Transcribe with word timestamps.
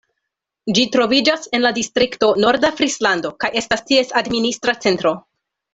Ĝi 0.77 0.85
troviĝas 0.95 1.45
en 1.57 1.63
la 1.65 1.73
distrikto 1.77 2.31
Norda 2.45 2.73
Frislando, 2.81 3.35
kaj 3.45 3.53
estas 3.63 3.89
ties 3.93 4.15
administra 4.25 4.77
centro. 4.87 5.15